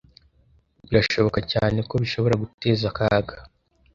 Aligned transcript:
Birashoboka 0.87 1.39
cyane 1.51 1.77
ko 1.89 1.93
bishobora 2.03 2.39
guteza 2.43 2.85
akaga. 2.91 3.35